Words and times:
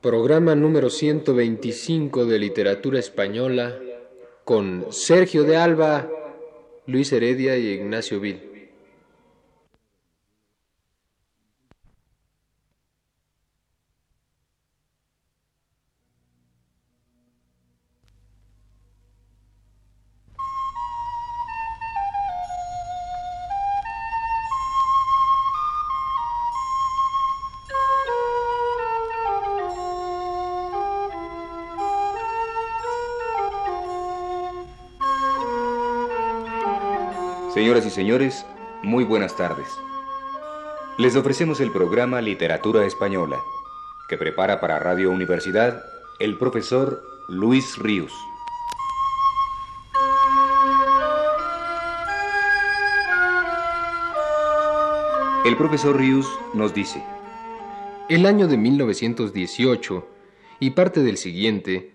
Programa 0.00 0.54
número 0.54 0.88
125 0.88 2.24
de 2.24 2.38
Literatura 2.38 2.98
Española 2.98 3.78
con 4.44 4.86
Sergio 4.88 5.44
de 5.44 5.58
Alba, 5.58 6.08
Luis 6.86 7.12
Heredia 7.12 7.58
y 7.58 7.68
Ignacio 7.68 8.18
Vil. 8.18 8.49
Señoras 37.54 37.84
y 37.84 37.90
señores, 37.90 38.46
muy 38.84 39.02
buenas 39.02 39.36
tardes. 39.36 39.66
Les 40.98 41.16
ofrecemos 41.16 41.58
el 41.60 41.72
programa 41.72 42.20
Literatura 42.20 42.86
Española, 42.86 43.40
que 44.08 44.16
prepara 44.16 44.60
para 44.60 44.78
Radio 44.78 45.10
Universidad 45.10 45.84
el 46.20 46.38
profesor 46.38 47.02
Luis 47.28 47.76
Ríos. 47.76 48.12
El 55.44 55.56
profesor 55.56 55.96
Ríos 55.96 56.28
nos 56.54 56.72
dice, 56.72 57.02
El 58.08 58.26
año 58.26 58.46
de 58.46 58.58
1918 58.58 60.06
y 60.60 60.70
parte 60.70 61.02
del 61.02 61.16
siguiente 61.16 61.90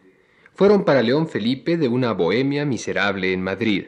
fueron 0.53 0.83
para 0.83 1.01
León 1.01 1.29
Felipe 1.29 1.77
de 1.77 1.87
una 1.87 2.11
bohemia 2.11 2.65
miserable 2.65 3.31
en 3.31 3.41
Madrid. 3.41 3.85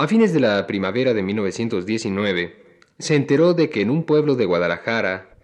A 0.00 0.06
fines 0.06 0.32
de 0.32 0.38
la 0.38 0.64
primavera 0.68 1.12
de 1.12 1.24
1919, 1.24 2.54
se 3.00 3.16
enteró 3.16 3.52
de 3.52 3.68
que 3.68 3.80
en 3.80 3.90
un 3.90 4.04
pueblo 4.04 4.36
de 4.36 4.44
Guadalajara, 4.44 5.36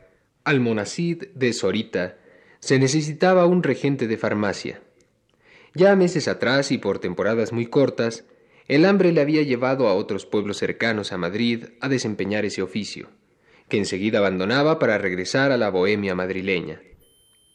Almonacid 0.45 1.25
de 1.35 1.53
Sorita, 1.53 2.19
se 2.61 2.79
necesitaba 2.79 3.47
un 3.47 3.65
regente 3.65 4.07
de 4.07 4.17
farmacia. 4.17 4.81
Ya 5.75 5.97
meses 5.97 6.29
atrás 6.29 6.71
y 6.71 6.79
por 6.79 7.01
temporadas 7.01 7.53
muy 7.53 7.67
cortas, 7.67 8.27
el 8.69 8.85
hambre 8.85 9.11
le 9.11 9.23
había 9.23 9.43
llevado 9.43 9.89
a 9.89 9.95
otros 9.95 10.25
pueblos 10.25 10.59
cercanos 10.59 11.11
a 11.13 11.19
Madrid 11.19 11.65
a 11.81 11.89
desempeñar 11.89 12.45
ese 12.45 12.63
oficio, 12.63 13.09
que 13.69 13.79
enseguida 13.79 14.19
abandonaba 14.19 14.79
para 14.79 14.99
regresar 14.99 15.51
a 15.51 15.57
la 15.57 15.69
bohemia 15.71 16.15
madrileña. 16.15 16.81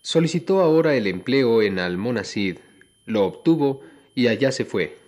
Solicitó 0.01 0.59
ahora 0.59 0.95
el 0.95 1.07
empleo 1.07 1.61
en 1.61 1.79
Almonacid, 1.79 2.57
lo 3.05 3.23
obtuvo 3.23 3.83
y 4.15 4.27
allá 4.27 4.51
se 4.51 4.65
fue. 4.65 4.98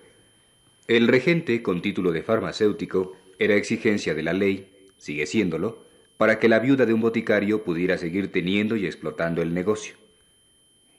El 0.88 1.08
regente, 1.08 1.62
con 1.62 1.82
título 1.82 2.12
de 2.12 2.24
farmacéutico, 2.24 3.16
era 3.40 3.56
exigencia 3.56 4.14
de 4.14 4.24
la 4.24 4.34
ley, 4.34 4.90
sigue 4.98 5.26
siéndolo, 5.26 5.86
para 6.18 6.40
que 6.40 6.50
la 6.50 6.60
viuda 6.60 6.86
de 6.86 6.94
un 6.94 7.02
boticario 7.02 7.64
pudiera 7.64 7.98
seguir 7.98 8.32
teniendo 8.32 8.76
y 8.76 8.86
explotando 8.86 9.42
el 9.42 9.54
negocio. 9.54 9.96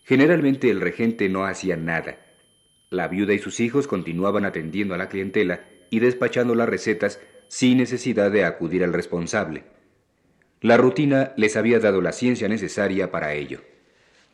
Generalmente 0.04 0.70
el 0.70 0.80
regente 0.80 1.28
no 1.28 1.44
hacía 1.44 1.76
nada. 1.76 2.18
La 2.90 3.08
viuda 3.08 3.32
y 3.32 3.38
sus 3.38 3.60
hijos 3.60 3.86
continuaban 3.86 4.44
atendiendo 4.44 4.94
a 4.94 4.98
la 4.98 5.08
clientela 5.08 5.64
y 5.90 6.00
despachando 6.00 6.54
las 6.54 6.68
recetas 6.68 7.20
sin 7.48 7.78
necesidad 7.78 8.30
de 8.30 8.44
acudir 8.44 8.82
al 8.82 8.92
responsable. 8.92 9.64
La 10.60 10.76
rutina 10.76 11.32
les 11.36 11.56
había 11.56 11.78
dado 11.80 12.00
la 12.00 12.12
ciencia 12.12 12.48
necesaria 12.48 13.10
para 13.10 13.34
ello. 13.34 13.60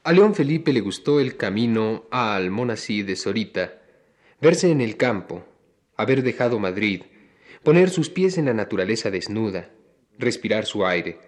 A 0.04 0.12
León 0.12 0.34
Felipe 0.34 0.72
le 0.72 0.80
gustó 0.80 1.20
el 1.20 1.36
camino 1.36 2.06
a 2.10 2.34
Almonací 2.34 3.02
de 3.02 3.16
Sorita, 3.16 3.82
verse 4.40 4.70
en 4.70 4.80
el 4.80 4.96
campo, 4.96 5.44
haber 5.96 6.22
dejado 6.22 6.58
Madrid, 6.58 7.02
poner 7.62 7.90
sus 7.90 8.08
pies 8.08 8.38
en 8.38 8.46
la 8.46 8.54
naturaleza 8.54 9.10
desnuda, 9.10 9.70
respirar 10.18 10.64
su 10.64 10.86
aire. 10.86 11.18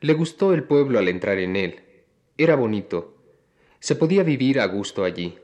Le 0.00 0.14
gustó 0.14 0.54
el 0.54 0.64
pueblo 0.64 0.98
al 0.98 1.08
entrar 1.08 1.38
en 1.38 1.56
él. 1.56 1.80
Era 2.38 2.54
bonito. 2.54 3.16
Se 3.80 3.96
podía 3.96 4.22
vivir 4.22 4.60
a 4.60 4.66
gusto 4.66 5.04
allí. 5.04 5.38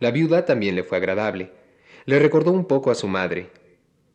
La 0.00 0.10
viuda 0.10 0.44
también 0.44 0.74
le 0.74 0.82
fue 0.82 0.98
agradable. 0.98 1.52
Le 2.06 2.18
recordó 2.18 2.52
un 2.52 2.64
poco 2.64 2.90
a 2.90 2.94
su 2.94 3.06
madre. 3.06 3.50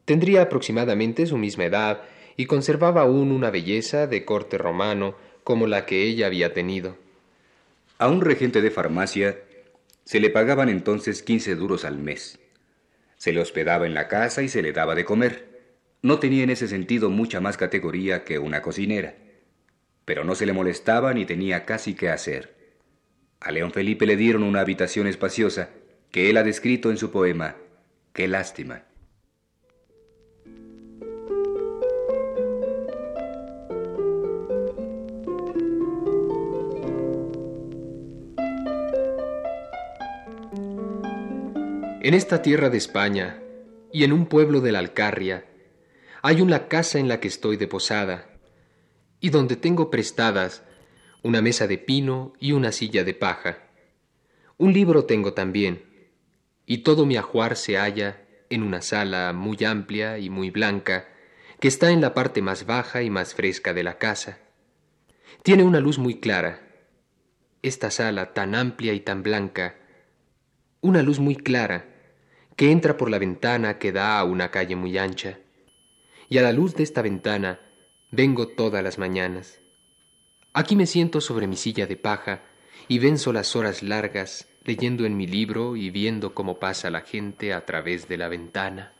Tendría 0.06 0.42
aproximadamente 0.42 1.26
su 1.28 1.38
misma 1.38 1.66
edad 1.66 2.02
y 2.36 2.46
conservaba 2.46 3.02
aún 3.02 3.32
una 3.32 3.52
belleza 3.52 4.08
de 4.08 4.26
corte 4.26 4.58
romano 4.58 5.16
como 5.44 5.68
la 5.68 5.86
que 5.86 6.04
ella 6.04 6.28
había 6.28 6.54
tenido. 6.54 6.98
A 8.00 8.08
un 8.10 8.22
regente 8.22 8.62
de 8.62 8.72
farmacia 8.72 9.38
se 10.06 10.20
le 10.20 10.30
pagaban 10.30 10.70
entonces 10.70 11.24
quince 11.24 11.56
duros 11.56 11.86
al 11.86 11.98
mes. 11.98 12.40
Se 13.18 13.32
le 13.32 13.40
hospedaba 13.40 13.86
en 13.86 13.94
la 13.94 14.08
casa 14.08 14.42
y 14.42 14.50
se 14.50 14.62
le 14.62 14.74
daba 14.74 14.96
de 14.96 15.06
comer. 15.06 15.78
No 16.02 16.20
tenía 16.20 16.44
en 16.44 16.50
ese 16.50 16.68
sentido 16.68 17.10
mucha 17.10 17.40
más 17.40 17.56
categoría 17.56 18.26
que 18.26 18.38
una 18.38 18.62
cocinera. 18.62 19.16
Pero 20.04 20.26
no 20.26 20.36
se 20.36 20.46
le 20.46 20.52
molestaba 20.54 21.14
ni 21.14 21.26
tenía 21.26 21.66
casi 21.66 21.94
qué 21.94 22.10
hacer. 22.10 22.54
A 23.40 23.52
León 23.52 23.72
Felipe 23.72 24.06
le 24.06 24.18
dieron 24.18 24.44
una 24.44 24.60
habitación 24.60 25.08
espaciosa 25.08 25.70
que 26.12 26.30
él 26.30 26.38
ha 26.38 26.44
descrito 26.44 26.92
en 26.92 26.98
su 26.98 27.12
poema 27.12 27.56
Qué 28.12 28.28
lástima. 28.28 28.84
En 42.04 42.14
esta 42.14 42.42
tierra 42.42 42.70
de 42.70 42.78
España 42.78 43.42
y 43.94 44.04
en 44.04 44.12
un 44.12 44.26
pueblo 44.26 44.60
de 44.60 44.74
la 44.74 44.80
Alcarria 44.80 45.46
hay 46.22 46.42
una 46.42 46.68
casa 46.68 47.00
en 47.00 47.08
la 47.08 47.22
que 47.22 47.30
estoy 47.30 47.56
de 47.56 47.66
posada 47.66 48.28
y 49.22 49.30
donde 49.30 49.56
tengo 49.56 49.90
prestadas 49.90 50.66
una 51.22 51.42
mesa 51.42 51.66
de 51.66 51.78
pino 51.78 52.34
y 52.42 52.52
una 52.52 52.74
silla 52.74 53.06
de 53.06 53.14
paja. 53.14 53.70
Un 54.58 54.74
libro 54.74 55.06
tengo 55.06 55.34
también 55.34 56.12
y 56.66 56.80
todo 56.80 57.06
mi 57.06 57.16
ajuar 57.16 57.56
se 57.56 57.78
halla 57.78 58.22
en 58.50 58.64
una 58.64 58.82
sala 58.82 59.32
muy 59.32 59.64
amplia 59.64 60.18
y 60.18 60.30
muy 60.30 60.50
blanca 60.50 61.08
que 61.62 61.70
está 61.70 61.92
en 61.92 62.02
la 62.02 62.14
parte 62.14 62.42
más 62.42 62.66
baja 62.66 63.02
y 63.02 63.10
más 63.10 63.34
fresca 63.34 63.74
de 63.74 63.84
la 63.84 63.98
casa. 63.98 64.40
Tiene 65.42 65.64
una 65.64 65.80
luz 65.80 66.00
muy 66.00 66.20
clara. 66.20 66.68
Esta 67.62 67.90
sala 67.92 68.34
tan 68.34 68.56
amplia 68.56 68.92
y 68.92 69.00
tan 69.00 69.24
blanca, 69.24 69.78
una 70.82 71.02
luz 71.02 71.20
muy 71.20 71.38
clara, 71.38 71.93
que 72.56 72.72
entra 72.72 72.98
por 72.98 73.10
la 73.10 73.20
ventana 73.20 73.80
que 73.80 73.92
da 73.92 74.20
a 74.20 74.24
una 74.24 74.52
calle 74.52 74.76
muy 74.76 74.98
ancha. 74.98 75.40
Y 76.30 76.38
a 76.38 76.42
la 76.42 76.52
luz 76.52 76.76
de 76.76 76.84
esta 76.84 77.02
ventana 77.02 77.60
vengo 78.12 78.48
todas 78.48 78.84
las 78.84 78.98
mañanas. 78.98 79.60
Aquí 80.54 80.76
me 80.76 80.86
siento 80.86 81.20
sobre 81.20 81.48
mi 81.48 81.56
silla 81.56 81.88
de 81.88 81.98
paja 81.98 82.42
y 82.88 83.00
venzo 83.00 83.34
las 83.34 83.56
horas 83.56 83.82
largas 83.82 84.48
leyendo 84.66 85.06
en 85.06 85.18
mi 85.18 85.28
libro 85.28 85.76
y 85.76 85.90
viendo 85.90 86.34
cómo 86.34 86.60
pasa 86.60 86.90
la 86.90 87.02
gente 87.02 87.54
a 87.54 87.66
través 87.66 88.08
de 88.08 88.18
la 88.18 88.30
ventana. 88.30 88.94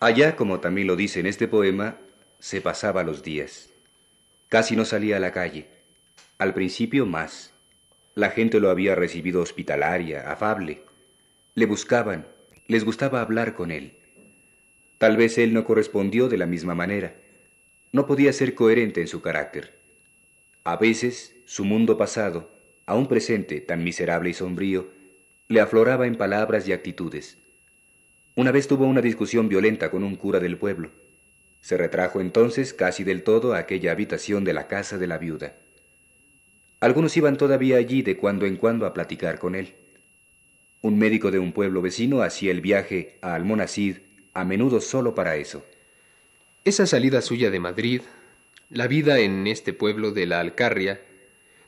Allá, 0.00 0.36
como 0.36 0.60
también 0.60 0.86
lo 0.86 0.96
dice 0.96 1.20
en 1.20 1.26
este 1.26 1.48
poema, 1.48 1.96
se 2.38 2.60
pasaba 2.60 3.02
los 3.02 3.22
días. 3.22 3.70
Casi 4.48 4.76
no 4.76 4.84
salía 4.84 5.16
a 5.16 5.20
la 5.20 5.32
calle. 5.32 5.68
Al 6.38 6.54
principio 6.54 7.06
más. 7.06 7.52
La 8.14 8.30
gente 8.30 8.60
lo 8.60 8.70
había 8.70 8.94
recibido 8.94 9.42
hospitalaria, 9.42 10.30
afable. 10.30 10.85
Le 11.58 11.64
buscaban, 11.64 12.26
les 12.66 12.84
gustaba 12.84 13.22
hablar 13.22 13.54
con 13.54 13.70
él. 13.70 13.94
Tal 14.98 15.16
vez 15.16 15.38
él 15.38 15.54
no 15.54 15.64
correspondió 15.64 16.28
de 16.28 16.36
la 16.36 16.44
misma 16.44 16.74
manera. 16.74 17.16
No 17.92 18.06
podía 18.06 18.34
ser 18.34 18.54
coherente 18.54 19.00
en 19.00 19.08
su 19.08 19.22
carácter. 19.22 19.72
A 20.64 20.76
veces, 20.76 21.34
su 21.46 21.64
mundo 21.64 21.96
pasado, 21.96 22.50
aún 22.84 23.08
presente 23.08 23.62
tan 23.62 23.82
miserable 23.84 24.28
y 24.28 24.34
sombrío, 24.34 24.88
le 25.48 25.60
afloraba 25.60 26.06
en 26.06 26.16
palabras 26.16 26.68
y 26.68 26.74
actitudes. 26.74 27.38
Una 28.34 28.52
vez 28.52 28.68
tuvo 28.68 28.84
una 28.84 29.00
discusión 29.00 29.48
violenta 29.48 29.90
con 29.90 30.04
un 30.04 30.16
cura 30.16 30.40
del 30.40 30.58
pueblo. 30.58 30.90
Se 31.62 31.78
retrajo 31.78 32.20
entonces 32.20 32.74
casi 32.74 33.02
del 33.02 33.22
todo 33.22 33.54
a 33.54 33.60
aquella 33.60 33.92
habitación 33.92 34.44
de 34.44 34.52
la 34.52 34.68
casa 34.68 34.98
de 34.98 35.06
la 35.06 35.16
viuda. 35.16 35.56
Algunos 36.80 37.16
iban 37.16 37.38
todavía 37.38 37.78
allí 37.78 38.02
de 38.02 38.18
cuando 38.18 38.44
en 38.44 38.58
cuando 38.58 38.84
a 38.84 38.92
platicar 38.92 39.38
con 39.38 39.54
él. 39.54 39.74
Un 40.82 40.98
médico 40.98 41.30
de 41.30 41.38
un 41.38 41.52
pueblo 41.52 41.82
vecino 41.82 42.22
hacía 42.22 42.50
el 42.50 42.60
viaje 42.60 43.18
a 43.22 43.34
Almonacid 43.34 43.96
a 44.34 44.44
menudo 44.44 44.80
solo 44.80 45.14
para 45.14 45.36
eso. 45.36 45.64
Esa 46.64 46.86
salida 46.86 47.22
suya 47.22 47.50
de 47.50 47.60
Madrid, 47.60 48.02
la 48.68 48.86
vida 48.86 49.18
en 49.20 49.46
este 49.46 49.72
pueblo 49.72 50.10
de 50.10 50.26
la 50.26 50.40
Alcarria, 50.40 51.00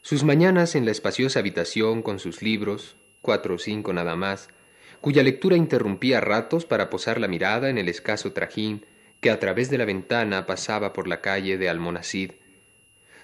sus 0.02 0.24
mañanas 0.24 0.74
en 0.74 0.84
la 0.84 0.90
espaciosa 0.90 1.38
habitación 1.38 2.02
con 2.02 2.18
sus 2.18 2.42
libros, 2.42 2.96
cuatro 3.22 3.54
o 3.54 3.58
cinco 3.58 3.92
nada 3.92 4.16
más, 4.16 4.48
cuya 5.00 5.22
lectura 5.22 5.56
interrumpía 5.56 6.20
ratos 6.20 6.66
para 6.66 6.90
posar 6.90 7.20
la 7.20 7.28
mirada 7.28 7.70
en 7.70 7.78
el 7.78 7.88
escaso 7.88 8.32
trajín 8.32 8.84
que 9.20 9.30
a 9.30 9.38
través 9.38 9.70
de 9.70 9.78
la 9.78 9.84
ventana 9.84 10.46
pasaba 10.46 10.92
por 10.92 11.08
la 11.08 11.20
calle 11.20 11.58
de 11.58 11.68
Almonacid, 11.68 12.32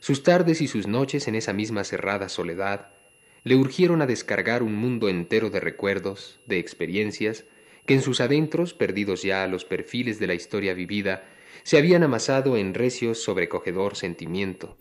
Sus 0.01 0.23
tardes 0.23 0.61
y 0.61 0.69
sus 0.69 0.87
noches 0.87 1.29
en 1.29 1.35
esa 1.35 1.53
misma 1.53 1.85
cerrada 1.85 2.29
soledad 2.29 2.91
le 3.45 3.57
urgieron 3.57 4.03
a 4.03 4.07
descargar 4.07 4.63
un 4.63 4.75
mundo 4.75 5.09
entero 5.09 5.51
de 5.51 5.61
recuerdos, 5.61 6.41
de 6.47 6.59
experiencias, 6.59 7.45
que 7.87 7.95
en 7.95 8.01
sus 8.01 8.21
adentros, 8.21 8.73
perdidos 8.73 9.23
ya 9.23 9.43
a 9.43 9.47
los 9.47 9.67
perfiles 9.67 10.19
de 10.19 10.27
la 10.27 10.35
historia 10.35 10.73
vivida, 10.73 11.29
se 11.63 11.77
habían 11.77 12.03
amasado 12.03 12.57
en 12.57 12.73
recio 12.73 13.15
sobrecogedor 13.15 13.97
sentimiento. 13.97 14.79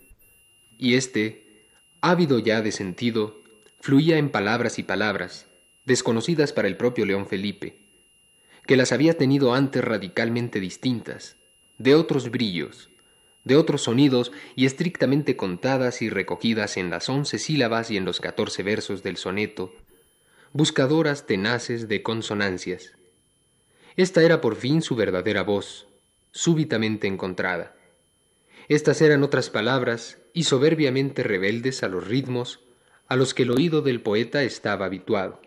Y 0.78 0.94
éste, 0.94 1.66
ávido 2.00 2.38
ya 2.38 2.62
de 2.62 2.72
sentido, 2.72 3.42
fluía 3.80 4.16
en 4.16 4.30
palabras 4.30 4.78
y 4.78 4.82
palabras, 4.82 5.46
desconocidas 5.84 6.54
para 6.54 6.66
el 6.66 6.78
propio 6.78 7.04
León 7.04 7.26
Felipe, 7.26 7.76
que 8.66 8.76
las 8.76 8.92
había 8.92 9.18
tenido 9.18 9.52
antes 9.54 9.84
radicalmente 9.84 10.58
distintas, 10.58 11.36
de 11.76 11.94
otros 11.94 12.30
brillos, 12.30 12.88
de 13.44 13.56
otros 13.56 13.82
sonidos 13.82 14.32
y 14.56 14.66
estrictamente 14.66 15.36
contadas 15.36 16.02
y 16.02 16.08
recogidas 16.08 16.76
en 16.76 16.90
las 16.90 17.08
once 17.08 17.38
sílabas 17.38 17.90
y 17.90 17.96
en 17.96 18.04
los 18.04 18.20
catorce 18.20 18.62
versos 18.62 19.02
del 19.02 19.16
soneto, 19.16 19.72
buscadoras 20.52 21.26
tenaces 21.26 21.88
de 21.88 22.02
consonancias. 22.02 22.92
Esta 23.96 24.22
era 24.22 24.40
por 24.40 24.56
fin 24.56 24.82
su 24.82 24.96
verdadera 24.96 25.42
voz, 25.42 25.86
súbitamente 26.32 27.06
encontrada. 27.06 27.76
Estas 28.68 29.02
eran 29.02 29.22
otras 29.22 29.50
palabras 29.50 30.18
y 30.32 30.44
soberbiamente 30.44 31.22
rebeldes 31.22 31.82
a 31.82 31.88
los 31.88 32.06
ritmos 32.08 32.60
a 33.08 33.16
los 33.16 33.34
que 33.34 33.42
el 33.42 33.50
oído 33.50 33.82
del 33.82 34.00
poeta 34.00 34.42
estaba 34.42 34.86
habituado. 34.86 35.40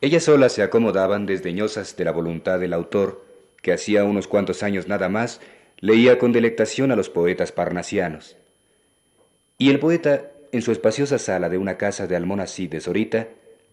Ellas 0.00 0.24
solas 0.24 0.52
se 0.52 0.62
acomodaban 0.62 1.26
desdeñosas 1.26 1.96
de 1.96 2.04
la 2.04 2.12
voluntad 2.12 2.60
del 2.60 2.72
autor, 2.72 3.24
que 3.60 3.72
hacía 3.72 4.04
unos 4.04 4.28
cuantos 4.28 4.62
años 4.62 4.86
nada 4.86 5.08
más 5.08 5.40
leía 5.80 6.18
con 6.18 6.32
delectación 6.32 6.90
a 6.90 6.96
los 6.96 7.08
poetas 7.08 7.52
parnasianos. 7.52 8.36
Y 9.58 9.70
el 9.70 9.78
poeta, 9.78 10.30
en 10.52 10.62
su 10.62 10.72
espaciosa 10.72 11.18
sala 11.18 11.48
de 11.48 11.58
una 11.58 11.76
casa 11.76 12.06
de 12.06 12.16
Almonací 12.16 12.66
de 12.66 12.80
Sorita, 12.80 13.28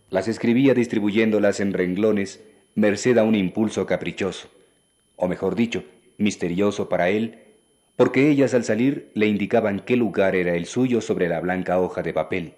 las 0.10 0.28
escribía 0.28 0.74
distribuyéndolas 0.74 1.60
en 1.60 1.74
renglones, 1.74 2.42
merced 2.76 3.18
a 3.18 3.24
un 3.24 3.36
impulso 3.36 3.86
caprichoso, 3.86 4.50
o 5.16 5.28
mejor 5.28 5.56
dicho, 5.56 5.84
misterioso 6.18 6.90
para 6.90 7.10
él, 7.10 7.40
porque 7.96 8.30
ellas 8.30 8.54
al 8.54 8.64
salir 8.64 9.10
le 9.14 9.28
indicaban 9.28 9.80
qué 9.80 9.96
lugar 9.96 10.36
era 10.36 10.56
el 10.56 10.66
suyo 10.66 11.02
sobre 11.02 11.30
la 11.30 11.40
blanca 11.40 11.80
hoja 11.80 12.04
de 12.04 12.14
papel. 12.14 12.54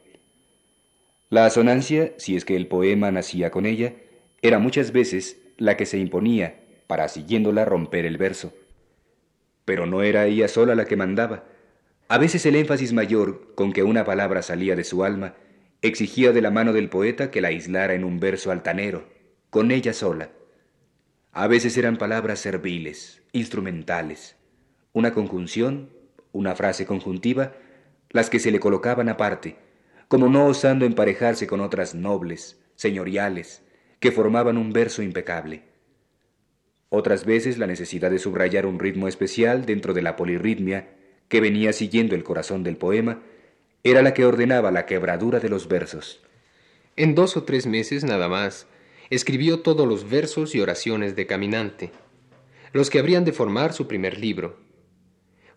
La 1.30 1.46
asonancia, 1.46 2.14
si 2.18 2.36
es 2.36 2.46
que 2.46 2.56
el 2.56 2.68
poema 2.68 3.12
nacía 3.12 3.52
con 3.52 3.66
ella, 3.66 3.94
era 4.42 4.60
muchas 4.60 4.92
veces 4.92 5.38
la 5.58 5.78
que 5.78 5.86
se 5.86 5.98
imponía 5.98 6.56
para 6.88 7.08
siguiéndola 7.08 7.66
romper 7.66 8.06
el 8.06 8.18
verso. 8.18 8.54
Pero 9.68 9.86
no 9.86 10.02
era 10.02 10.28
ella 10.28 10.48
sola 10.48 10.76
la 10.76 10.86
que 10.86 10.96
mandaba. 10.96 11.44
A 12.08 12.18
veces 12.18 12.46
el 12.46 12.56
énfasis 12.56 12.94
mayor 12.94 13.54
con 13.54 13.74
que 13.74 13.84
una 13.84 14.06
palabra 14.06 14.42
salía 14.42 14.78
de 14.78 14.86
su 14.86 15.04
alma 15.04 15.36
exigía 15.82 16.32
de 16.32 16.42
la 16.42 16.52
mano 16.52 16.72
del 16.72 16.88
poeta 16.88 17.32
que 17.32 17.42
la 17.42 17.50
aislara 17.50 17.94
en 17.94 18.06
un 18.06 18.22
verso 18.22 18.50
altanero, 18.50 19.10
con 19.50 19.72
ella 19.72 19.92
sola. 19.92 20.30
A 21.34 21.48
veces 21.48 21.78
eran 21.78 21.98
palabras 21.98 22.40
serviles, 22.40 23.22
instrumentales, 23.34 24.38
una 24.94 25.14
conjunción, 25.14 25.90
una 26.32 26.56
frase 26.56 26.86
conjuntiva, 26.86 27.52
las 28.10 28.30
que 28.30 28.40
se 28.40 28.52
le 28.52 28.62
colocaban 28.62 29.10
aparte, 29.10 29.58
como 30.08 30.30
no 30.30 30.46
osando 30.46 30.86
emparejarse 30.86 31.46
con 31.46 31.60
otras 31.60 31.94
nobles, 31.94 32.58
señoriales, 32.76 33.64
que 34.00 34.14
formaban 34.14 34.58
un 34.58 34.72
verso 34.72 35.02
impecable. 35.02 35.64
Otras 36.90 37.26
veces 37.26 37.58
la 37.58 37.68
necesidad 37.68 38.12
de 38.12 38.20
subrayar 38.20 38.66
un 38.66 38.80
ritmo 38.80 39.08
especial 39.08 39.66
dentro 39.66 39.94
de 39.94 40.02
la 40.02 40.16
polirritmia 40.16 40.90
que 41.28 41.42
venía 41.42 41.74
siguiendo 41.74 42.16
el 42.16 42.24
corazón 42.24 42.64
del 42.64 42.78
poema 42.78 43.22
era 43.84 44.02
la 44.02 44.14
que 44.14 44.26
ordenaba 44.26 44.72
la 44.72 44.86
quebradura 44.86 45.40
de 45.40 45.50
los 45.50 45.68
versos. 45.68 46.22
En 46.96 47.14
dos 47.16 47.38
o 47.38 47.44
tres 47.44 47.68
meses 47.68 48.04
nada 48.04 48.28
más, 48.28 48.68
escribió 49.10 49.60
todos 49.62 49.88
los 49.88 50.10
versos 50.10 50.56
y 50.56 50.60
oraciones 50.60 51.16
de 51.16 51.28
Caminante, 51.28 51.92
los 52.74 52.90
que 52.90 53.00
habrían 53.00 53.26
de 53.26 53.34
formar 53.34 53.74
su 53.74 53.88
primer 53.88 54.18
libro. 54.20 54.58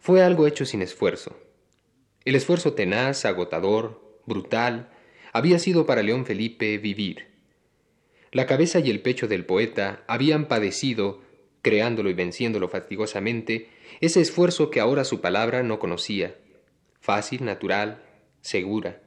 Fue 0.01 0.23
algo 0.23 0.47
hecho 0.47 0.65
sin 0.65 0.83
esfuerzo. 0.83 1.37
El 2.25 2.35
esfuerzo 2.35 2.75
tenaz, 2.75 3.25
agotador, 3.25 4.21
brutal, 4.27 4.91
había 5.33 5.59
sido 5.59 5.87
para 5.87 6.03
León 6.03 6.27
Felipe 6.27 6.77
vivir. 6.79 7.30
La 8.33 8.47
cabeza 8.47 8.79
y 8.79 8.91
el 8.91 9.01
pecho 9.01 9.27
del 9.27 9.45
poeta 9.45 10.05
habían 10.07 10.47
padecido, 10.47 11.23
creándolo 11.63 12.11
y 12.11 12.15
venciéndolo 12.15 12.69
fatigosamente, 12.69 13.69
ese 14.01 14.21
esfuerzo 14.21 14.71
que 14.71 14.81
ahora 14.81 15.05
su 15.05 15.21
palabra 15.21 15.63
no 15.63 15.79
conocía, 15.81 16.37
fácil, 17.01 17.45
natural, 17.45 18.03
segura. 18.41 19.01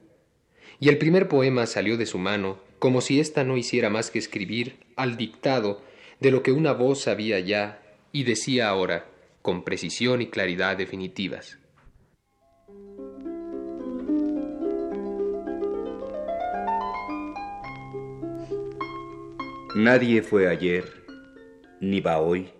Y 0.78 0.88
el 0.90 0.98
primer 0.98 1.28
poema 1.28 1.66
salió 1.66 1.96
de 1.96 2.06
su 2.06 2.18
mano 2.18 2.58
como 2.78 3.00
si 3.00 3.18
ésta 3.18 3.44
no 3.44 3.56
hiciera 3.56 3.88
más 3.88 4.10
que 4.10 4.18
escribir 4.18 4.76
al 4.96 5.16
dictado 5.16 5.80
de 6.20 6.30
lo 6.30 6.42
que 6.42 6.52
una 6.52 6.72
voz 6.72 7.00
sabía 7.00 7.40
ya 7.40 7.80
y 8.12 8.24
decía 8.24 8.68
ahora, 8.68 9.06
con 9.40 9.64
precisión 9.64 10.20
y 10.20 10.26
claridad 10.26 10.76
definitivas. 10.76 11.58
Nadie 19.74 20.22
fue 20.22 20.46
ayer, 20.46 20.84
ni 21.80 22.00
va 22.00 22.20
hoy, 22.20 22.52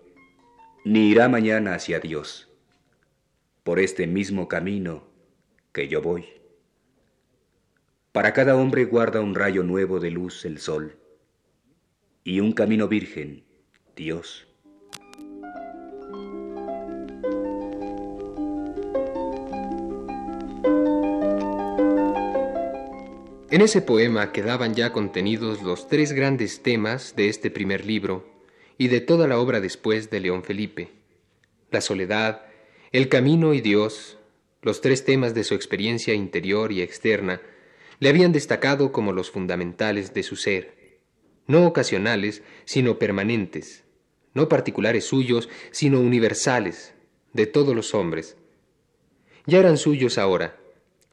ni 0.84 1.10
irá 1.10 1.28
mañana 1.28 1.76
hacia 1.76 2.00
Dios, 2.00 2.48
por 3.62 3.78
este 3.78 4.08
mismo 4.08 4.48
camino 4.48 5.04
que 5.72 5.86
yo 5.86 6.02
voy. 6.02 6.26
Para 8.10 8.32
cada 8.32 8.56
hombre 8.56 8.84
guarda 8.84 9.20
un 9.20 9.36
rayo 9.36 9.62
nuevo 9.62 10.00
de 10.00 10.10
luz 10.10 10.44
el 10.44 10.58
sol, 10.58 10.98
y 12.24 12.40
un 12.40 12.50
camino 12.50 12.88
virgen, 12.88 13.44
Dios. 13.94 14.48
En 23.54 23.60
ese 23.60 23.82
poema 23.82 24.32
quedaban 24.32 24.74
ya 24.74 24.90
contenidos 24.90 25.62
los 25.62 25.86
tres 25.86 26.12
grandes 26.12 26.64
temas 26.64 27.14
de 27.14 27.28
este 27.28 27.52
primer 27.52 27.86
libro 27.86 28.28
y 28.78 28.88
de 28.88 29.00
toda 29.00 29.28
la 29.28 29.38
obra 29.38 29.60
después 29.60 30.10
de 30.10 30.18
León 30.18 30.42
Felipe. 30.42 30.90
La 31.70 31.80
soledad, 31.80 32.46
el 32.90 33.08
camino 33.08 33.54
y 33.54 33.60
Dios, 33.60 34.18
los 34.60 34.80
tres 34.80 35.04
temas 35.04 35.34
de 35.34 35.44
su 35.44 35.54
experiencia 35.54 36.14
interior 36.14 36.72
y 36.72 36.82
externa, 36.82 37.40
le 38.00 38.08
habían 38.08 38.32
destacado 38.32 38.90
como 38.90 39.12
los 39.12 39.30
fundamentales 39.30 40.12
de 40.14 40.24
su 40.24 40.34
ser, 40.34 40.98
no 41.46 41.64
ocasionales, 41.64 42.42
sino 42.64 42.98
permanentes, 42.98 43.84
no 44.32 44.48
particulares 44.48 45.04
suyos, 45.04 45.48
sino 45.70 46.00
universales, 46.00 46.94
de 47.32 47.46
todos 47.46 47.76
los 47.76 47.94
hombres. 47.94 48.36
Ya 49.46 49.60
eran 49.60 49.78
suyos 49.78 50.18
ahora, 50.18 50.58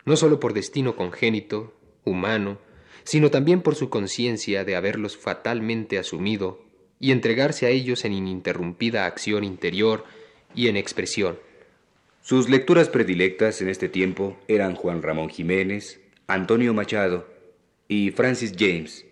no 0.06 0.18
sólo 0.18 0.40
por 0.40 0.54
destino 0.54 0.96
congénito, 0.96 1.76
humano, 2.04 2.60
sino 3.04 3.32
también 3.32 3.62
por 3.62 3.76
su 3.76 3.90
conciencia 3.90 4.64
de 4.64 4.76
haberlos 4.76 5.18
fatalmente 5.18 5.98
asumido 5.98 6.64
y 7.00 7.12
entregarse 7.12 7.66
a 7.66 7.70
ellos 7.70 8.06
en 8.06 8.14
ininterrumpida 8.14 9.06
acción 9.06 9.44
interior 9.44 10.06
y 10.54 10.68
en 10.68 10.78
expresión. 10.78 11.40
Sus 12.22 12.50
lecturas 12.50 12.90
predilectas 12.90 13.62
en 13.62 13.70
este 13.70 13.90
tiempo 13.90 14.38
eran 14.48 14.76
Juan 14.76 15.02
Ramón 15.02 15.30
Jiménez, 15.30 16.00
Antonio 16.28 16.74
Machado 16.74 17.28
y 17.88 18.12
Francis 18.12 18.54
James, 18.58 19.06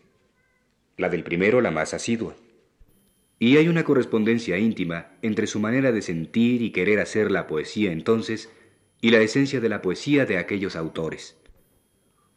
la 0.96 1.10
del 1.10 1.24
primero 1.24 1.62
la 1.62 1.72
más 1.72 1.96
asidua. 1.96 2.36
Y 3.39 3.58
hay 3.58 3.67
una 3.67 3.84
correspondencia 3.84 4.58
íntima 4.58 5.08
entre 5.22 5.48
su 5.48 5.60
manera 5.60 5.91
de 5.91 6.01
sentir 6.03 6.62
y 6.62 6.72
querer 6.72 7.00
hacer 7.00 7.31
la 7.31 7.48
poesía 7.48 7.91
entonces 7.91 8.50
y 9.01 9.10
la 9.10 9.22
esencia 9.22 9.60
de 9.60 9.69
la 9.69 9.81
poesía 9.81 10.25
de 10.25 10.38
aquellos 10.38 10.75
autores. 10.75 11.38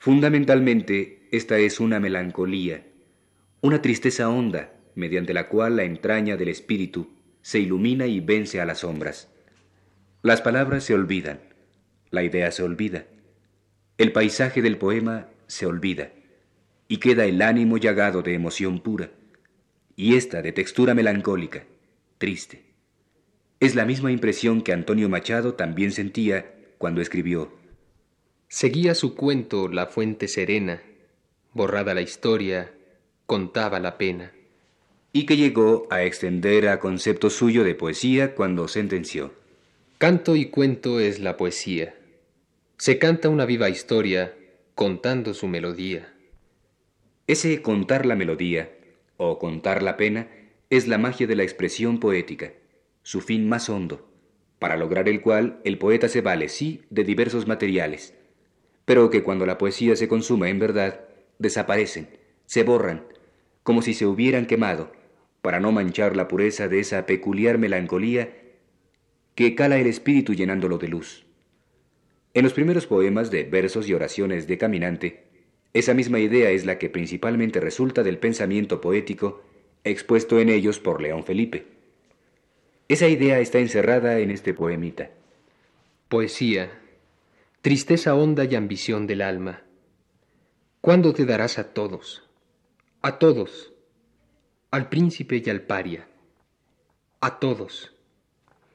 Fundamentalmente, 0.03 1.29
esta 1.31 1.59
es 1.59 1.79
una 1.79 2.01
melancolía, 2.01 2.85
una 3.61 3.81
tristeza 3.83 4.29
honda, 4.29 4.73
mediante 4.97 5.33
la 5.33 5.47
cual 5.49 5.77
la 5.77 5.85
entraña 5.85 6.37
del 6.37 6.49
espíritu 6.49 7.13
se 7.41 7.61
ilumina 7.61 8.09
y 8.09 8.19
vence 8.19 8.61
a 8.61 8.65
las 8.65 8.81
sombras. 8.81 9.31
Las 10.21 10.41
palabras 10.41 10.83
se 10.83 10.95
olvidan, 10.95 11.39
la 12.11 12.25
idea 12.25 12.51
se 12.51 12.65
olvida, 12.65 13.07
el 13.97 14.11
paisaje 14.11 14.61
del 14.61 14.77
poema 14.77 15.29
se 15.47 15.67
olvida, 15.67 16.11
y 16.89 16.97
queda 16.97 17.25
el 17.25 17.41
ánimo 17.41 17.77
llagado 17.77 18.23
de 18.23 18.35
emoción 18.35 18.81
pura, 18.81 19.13
y 19.95 20.17
esta 20.17 20.43
de 20.43 20.51
textura 20.51 20.95
melancólica, 20.95 21.63
triste. 22.19 22.65
Es 23.61 23.77
la 23.77 23.85
misma 23.85 24.11
impresión 24.11 24.63
que 24.63 24.73
Antonio 24.73 25.09
Machado 25.09 25.55
también 25.55 25.93
sentía 25.93 26.57
cuando 26.79 27.01
escribió 27.01 27.62
Seguía 28.53 28.95
su 28.95 29.15
cuento 29.15 29.69
la 29.69 29.87
fuente 29.87 30.29
serena, 30.29 30.83
borrada 31.55 31.95
la 31.95 32.03
historia, 32.03 32.71
contaba 33.25 33.81
la 33.81 33.97
pena. 33.97 34.33
Y 35.11 35.25
que 35.25 35.39
llegó 35.39 35.87
a 35.89 36.03
extender 36.03 36.69
a 36.69 36.79
concepto 36.79 37.31
suyo 37.31 37.65
de 37.65 37.75
poesía 37.75 38.35
cuando 38.35 38.69
sentenció. 38.69 39.33
Canto 39.97 40.37
y 40.37 40.51
cuento 40.51 41.01
es 41.01 41.19
la 41.19 41.39
poesía, 41.39 41.95
Se 42.77 42.99
canta 42.99 43.31
una 43.31 43.47
viva 43.47 43.71
historia 43.71 44.37
contando 44.75 45.33
su 45.33 45.49
melodía. 45.49 46.13
Ese 47.27 47.63
contar 47.63 48.05
la 48.05 48.17
melodía 48.17 48.71
o 49.17 49.39
contar 49.39 49.83
la 49.83 49.97
pena 49.97 50.29
es 50.69 50.87
la 50.89 50.99
magia 50.99 51.27
de 51.27 51.37
la 51.37 51.43
expresión 51.43 51.99
poética, 51.99 52.53
su 53.03 53.23
fin 53.23 53.49
más 53.49 53.71
hondo, 53.71 54.07
para 54.59 54.77
lograr 54.77 55.09
el 55.09 55.23
cual 55.23 55.59
el 55.65 55.79
poeta 55.79 56.11
se 56.11 56.21
vale, 56.21 56.51
sí, 56.51 56.83
de 56.91 57.03
diversos 57.05 57.47
materiales, 57.47 58.15
pero 58.85 59.11
que 59.11 59.23
cuando 59.23 59.47
la 59.47 59.59
poesía 59.59 59.97
se 59.97 60.09
consuma 60.09 60.49
en 60.49 60.59
verdad, 60.59 61.01
desaparecen, 61.39 62.09
se 62.47 62.63
borran, 62.65 63.05
como 63.63 63.83
si 63.83 63.95
se 63.95 64.07
hubieran 64.07 64.47
quemado, 64.47 64.93
para 65.41 65.61
no 65.61 65.73
manchar 65.73 66.17
la 66.17 66.29
pureza 66.29 66.69
de 66.69 66.81
esa 66.81 67.07
peculiar 67.07 67.59
melancolía 67.59 68.33
que 69.35 69.55
cala 69.55 69.79
el 69.79 69.87
espíritu 69.87 70.35
llenándolo 70.35 70.79
de 70.79 70.89
luz. 70.89 71.25
En 72.35 72.45
los 72.45 72.53
primeros 72.53 72.87
poemas 72.87 73.31
de 73.31 73.45
versos 73.45 73.89
y 73.89 73.95
oraciones 73.95 74.47
de 74.47 74.59
Caminante, 74.59 75.25
esa 75.75 75.95
misma 75.95 76.21
idea 76.21 76.51
es 76.51 76.67
la 76.67 76.79
que 76.79 76.91
principalmente 76.91 77.61
resulta 77.61 78.03
del 78.03 78.19
pensamiento 78.19 78.81
poético 78.81 79.43
expuesto 79.85 80.39
en 80.39 80.49
ellos 80.49 80.79
por 80.79 81.01
León 81.03 81.25
Felipe. 81.25 81.67
Esa 82.89 83.09
idea 83.09 83.41
está 83.41 83.59
encerrada 83.59 84.19
en 84.19 84.31
este 84.31 84.55
poemita. 84.55 85.11
Poesía, 86.09 86.71
tristeza 87.63 88.17
honda 88.17 88.45
y 88.45 88.57
ambición 88.57 89.07
del 89.07 89.23
alma. 89.23 89.63
¿Cuándo 90.81 91.13
te 91.13 91.25
darás 91.25 91.61
a 91.61 91.73
todos? 91.73 92.29
A 93.03 93.21
todos, 93.21 93.73
al 94.73 94.89
príncipe 94.89 95.41
y 95.47 95.49
al 95.49 95.63
paria, 95.63 96.09
a 97.21 97.39
todos, 97.39 97.95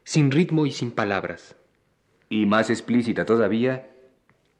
sin 0.05 0.31
ritmo 0.31 0.65
y 0.65 0.71
sin 0.71 0.91
palabras. 0.91 1.57
Y 2.29 2.45
más 2.45 2.69
explícita 2.69 3.25
todavía, 3.25 3.91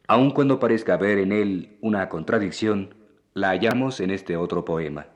aun 0.07 0.31
cuando 0.31 0.59
parezca 0.59 0.95
haber 0.95 1.19
en 1.19 1.31
él 1.31 1.77
una 1.79 2.09
contradicción, 2.09 2.95
la 3.33 3.51
hallamos 3.51 4.01
en 4.01 4.11
este 4.11 4.35
otro 4.35 4.65
poema. 4.65 5.07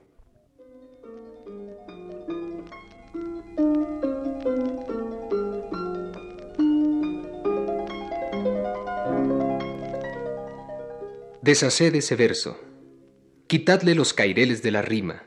Deshaced 11.41 11.95
ese 11.95 12.15
verso. 12.15 12.59
Quitadle 13.47 13.95
los 13.95 14.13
caireles 14.13 14.61
de 14.61 14.69
la 14.69 14.83
rima, 14.83 15.23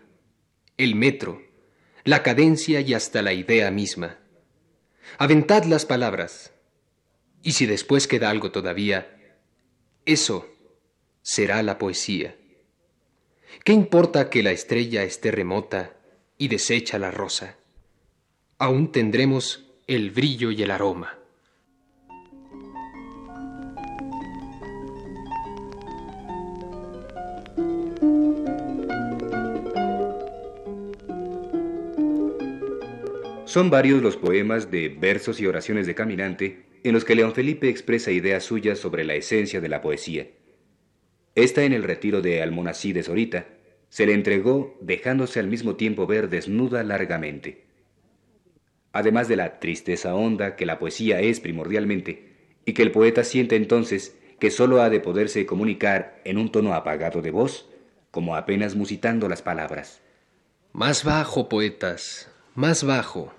el 0.76 0.94
metro, 0.94 1.42
la 2.04 2.22
cadencia 2.22 2.80
y 2.80 2.94
hasta 2.94 3.20
la 3.20 3.32
idea 3.32 3.72
misma. 3.72 4.20
Aventad 5.18 5.64
las 5.64 5.84
palabras. 5.84 6.52
Y 7.42 7.52
si 7.52 7.66
después 7.66 8.06
queda 8.06 8.30
algo 8.30 8.52
todavía, 8.52 9.40
eso 10.06 10.48
será 11.20 11.64
la 11.64 11.78
poesía. 11.78 12.36
¿Qué 13.64 13.72
importa 13.72 14.30
que 14.30 14.44
la 14.44 14.52
estrella 14.52 15.02
esté 15.02 15.32
remota 15.32 15.96
y 16.38 16.46
desecha 16.46 17.00
la 17.00 17.10
rosa? 17.10 17.58
Aún 18.58 18.92
tendremos 18.92 19.64
el 19.88 20.12
brillo 20.12 20.52
y 20.52 20.62
el 20.62 20.70
aroma. 20.70 21.18
Son 33.46 33.68
varios 33.68 34.02
los 34.02 34.16
poemas 34.16 34.70
de 34.70 34.88
versos 34.88 35.38
y 35.38 35.46
oraciones 35.46 35.86
de 35.86 35.94
caminante 35.94 36.64
en 36.82 36.94
los 36.94 37.04
que 37.04 37.14
León 37.14 37.34
Felipe 37.34 37.68
expresa 37.68 38.10
ideas 38.10 38.42
suyas 38.42 38.78
sobre 38.78 39.04
la 39.04 39.14
esencia 39.14 39.60
de 39.60 39.68
la 39.68 39.82
poesía. 39.82 40.28
Esta 41.34 41.64
en 41.64 41.74
el 41.74 41.82
retiro 41.82 42.22
de 42.22 42.42
Almonací 42.42 42.94
de 42.94 43.02
Sorita 43.02 43.46
se 43.90 44.06
le 44.06 44.14
entregó 44.14 44.78
dejándose 44.80 45.40
al 45.40 45.48
mismo 45.48 45.76
tiempo 45.76 46.06
ver 46.06 46.30
desnuda 46.30 46.82
largamente. 46.84 47.64
Además 48.92 49.28
de 49.28 49.36
la 49.36 49.60
tristeza 49.60 50.14
honda 50.14 50.56
que 50.56 50.64
la 50.64 50.78
poesía 50.78 51.20
es 51.20 51.40
primordialmente 51.40 52.32
y 52.64 52.72
que 52.72 52.82
el 52.82 52.92
poeta 52.92 53.24
siente 53.24 53.56
entonces 53.56 54.18
que 54.38 54.50
sólo 54.50 54.80
ha 54.80 54.88
de 54.88 55.00
poderse 55.00 55.44
comunicar 55.44 56.20
en 56.24 56.38
un 56.38 56.50
tono 56.50 56.72
apagado 56.72 57.20
de 57.20 57.30
voz, 57.30 57.68
como 58.10 58.36
apenas 58.36 58.74
musitando 58.74 59.28
las 59.28 59.42
palabras. 59.42 60.00
Más 60.72 61.04
bajo, 61.04 61.48
poetas, 61.48 62.33
más 62.54 62.84
bajo. 62.84 63.32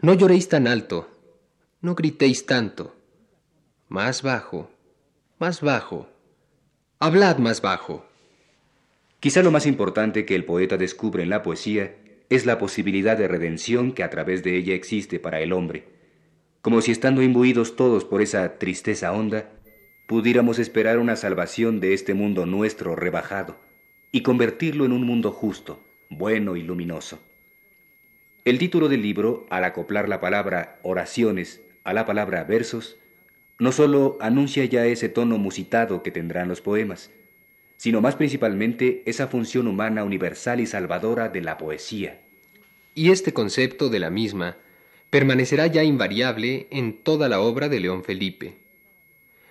No 0.00 0.14
lloréis 0.14 0.48
tan 0.48 0.66
alto, 0.66 1.08
no 1.82 1.94
gritéis 1.94 2.46
tanto. 2.46 2.96
Más 3.88 4.22
bajo, 4.22 4.70
más 5.38 5.60
bajo. 5.60 6.08
Hablad 7.00 7.36
más 7.36 7.60
bajo. 7.60 8.06
Quizá 9.20 9.42
lo 9.42 9.50
más 9.50 9.66
importante 9.66 10.24
que 10.24 10.34
el 10.34 10.46
poeta 10.46 10.78
descubre 10.78 11.22
en 11.22 11.28
la 11.28 11.42
poesía 11.42 11.96
es 12.30 12.46
la 12.46 12.58
posibilidad 12.58 13.18
de 13.18 13.28
redención 13.28 13.92
que 13.92 14.02
a 14.02 14.10
través 14.10 14.42
de 14.42 14.56
ella 14.56 14.74
existe 14.74 15.18
para 15.18 15.40
el 15.40 15.52
hombre, 15.52 15.88
como 16.62 16.80
si 16.80 16.92
estando 16.92 17.22
imbuidos 17.22 17.76
todos 17.76 18.06
por 18.06 18.22
esa 18.22 18.58
tristeza 18.58 19.12
honda, 19.12 19.50
pudiéramos 20.08 20.58
esperar 20.58 20.98
una 20.98 21.16
salvación 21.16 21.80
de 21.80 21.92
este 21.92 22.14
mundo 22.14 22.46
nuestro 22.46 22.96
rebajado 22.96 23.58
y 24.12 24.22
convertirlo 24.22 24.86
en 24.86 24.92
un 24.92 25.04
mundo 25.04 25.30
justo, 25.30 25.82
bueno 26.08 26.56
y 26.56 26.62
luminoso. 26.62 27.18
El 28.44 28.58
título 28.58 28.88
del 28.88 29.02
libro, 29.02 29.46
al 29.50 29.64
acoplar 29.64 30.08
la 30.08 30.20
palabra 30.20 30.78
oraciones 30.82 31.60
a 31.84 31.92
la 31.92 32.06
palabra 32.06 32.44
versos, 32.44 32.96
no 33.58 33.70
sólo 33.70 34.16
anuncia 34.20 34.64
ya 34.64 34.86
ese 34.86 35.10
tono 35.10 35.36
musitado 35.36 36.02
que 36.02 36.10
tendrán 36.10 36.48
los 36.48 36.62
poemas, 36.62 37.10
sino 37.76 38.00
más 38.00 38.16
principalmente 38.16 39.02
esa 39.04 39.26
función 39.26 39.66
humana 39.66 40.04
universal 40.04 40.60
y 40.60 40.66
salvadora 40.66 41.28
de 41.28 41.42
la 41.42 41.58
poesía. 41.58 42.20
Y 42.94 43.10
este 43.10 43.34
concepto 43.34 43.90
de 43.90 43.98
la 43.98 44.08
misma 44.08 44.56
permanecerá 45.10 45.66
ya 45.66 45.84
invariable 45.84 46.66
en 46.70 47.02
toda 47.02 47.28
la 47.28 47.40
obra 47.40 47.68
de 47.68 47.80
León 47.80 48.04
Felipe. 48.04 48.56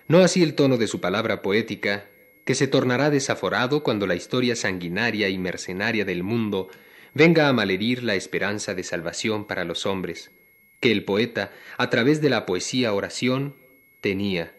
No 0.07 0.19
así 0.19 0.41
el 0.41 0.55
tono 0.55 0.77
de 0.77 0.87
su 0.87 0.99
palabra 0.99 1.43
poética, 1.43 2.05
que 2.43 2.55
se 2.55 2.67
tornará 2.67 3.11
desaforado 3.11 3.83
cuando 3.83 4.07
la 4.07 4.15
historia 4.15 4.55
sanguinaria 4.55 5.29
y 5.29 5.37
mercenaria 5.37 6.05
del 6.05 6.23
mundo 6.23 6.69
venga 7.13 7.47
a 7.47 7.53
malherir 7.53 8.03
la 8.03 8.15
esperanza 8.15 8.75
de 8.75 8.83
salvación 8.83 9.45
para 9.45 9.65
los 9.65 9.85
hombres, 9.85 10.31
que 10.79 10.91
el 10.91 11.03
poeta, 11.03 11.51
a 11.77 11.89
través 11.89 12.21
de 12.21 12.29
la 12.29 12.45
poesía 12.45 12.93
oración, 12.93 13.55
tenía. 14.01 14.55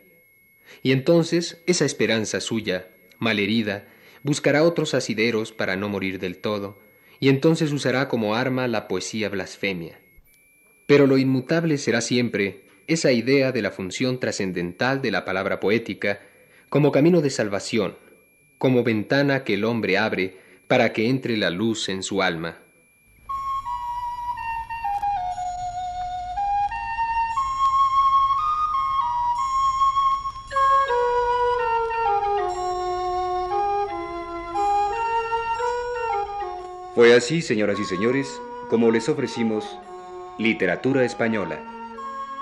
Y 0.83 0.93
entonces 0.93 1.63
esa 1.67 1.85
esperanza 1.85 2.41
suya, 2.41 2.89
malherida, 3.19 3.89
buscará 4.23 4.65
otros 4.65 4.95
asideros 4.95 5.53
para 5.53 5.77
no 5.77 5.89
morir 5.89 6.19
del 6.19 6.39
todo, 6.39 6.81
y 7.19 7.29
entonces 7.29 7.73
usará 7.73 8.09
como 8.09 8.35
arma 8.35 8.69
la 8.69 8.89
poesía 8.89 9.29
blasfemia. 9.29 10.01
Pero 10.87 11.07
lo 11.07 11.19
inmutable 11.19 11.79
será 11.79 12.01
siempre 12.01 12.65
esa 12.87 13.13
idea 13.13 13.53
de 13.53 13.63
la 13.63 13.71
función 13.71 14.19
trascendental 14.19 15.01
de 15.01 15.11
la 15.11 15.25
palabra 15.25 15.61
poética 15.61 16.21
como 16.69 16.93
camino 16.93 17.21
de 17.21 17.31
salvación, 17.31 17.97
como 18.59 18.83
ventana 18.83 19.45
que 19.45 19.55
el 19.55 19.65
hombre 19.65 19.99
abre 19.99 20.39
para 20.71 20.93
que 20.93 21.09
entre 21.09 21.37
la 21.37 21.51
luz 21.51 21.89
en 21.89 22.05
su 22.05 22.23
alma. 22.23 22.57
Fue 36.95 37.17
así, 37.17 37.43
señoras 37.43 37.81
y 37.81 37.85
señores, 37.85 38.41
como 38.69 38.93
les 38.93 39.09
ofrecimos 39.09 39.77
Literatura 40.39 41.05
Española, 41.05 41.59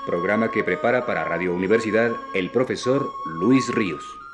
programa 0.04 0.50
que 0.50 0.62
prepara 0.62 1.06
para 1.06 1.24
Radio 1.24 1.54
Universidad 1.54 2.12
el 2.34 2.50
profesor 2.50 3.10
Luis 3.24 3.74
Ríos. 3.74 4.27